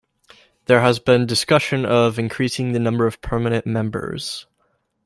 There 0.65 0.79
has 0.81 0.97
been 0.97 1.27
discussion 1.27 1.85
of 1.85 2.17
increasing 2.17 2.71
the 2.71 2.79
number 2.79 3.05
of 3.05 3.21
permanent 3.21 3.67
members. 3.67 4.47